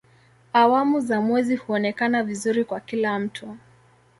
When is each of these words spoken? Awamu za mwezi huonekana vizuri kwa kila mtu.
Awamu 0.53 0.99
za 0.99 1.21
mwezi 1.21 1.55
huonekana 1.55 2.23
vizuri 2.23 2.63
kwa 2.65 2.79
kila 2.79 3.19
mtu. 3.19 3.57